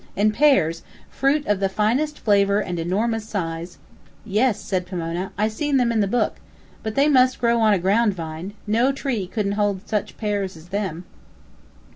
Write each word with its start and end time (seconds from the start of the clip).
And 0.17 0.33
pears 0.33 0.81
fruit 1.11 1.45
of 1.45 1.59
the 1.59 1.69
finest 1.69 2.17
flavor 2.17 2.59
and 2.59 2.79
enormous 2.79 3.29
size" 3.29 3.77
"Yes," 4.39 4.59
said 4.59 4.87
Pomona. 4.87 5.31
"I 5.37 5.47
seen 5.47 5.77
them 5.77 5.91
in 5.91 5.99
the 5.99 6.07
book. 6.07 6.37
But 6.81 6.95
they 6.95 7.07
must 7.07 7.37
grow 7.39 7.59
on 7.61 7.73
a 7.73 7.77
ground 7.77 8.15
vine. 8.15 8.55
No 8.65 8.91
tree 8.91 9.27
couldn't 9.27 9.51
hold 9.51 9.87
such 9.87 10.17
pears 10.17 10.57
as 10.57 10.69
them." 10.69 11.05